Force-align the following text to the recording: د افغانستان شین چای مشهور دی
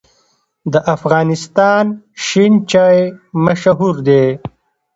د 0.73 0.75
افغانستان 0.95 1.85
شین 2.25 2.53
چای 2.71 2.97
مشهور 3.45 3.95
دی 4.07 4.25